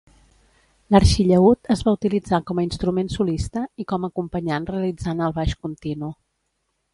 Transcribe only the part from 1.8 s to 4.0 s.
va utilitzar com a instrument solista i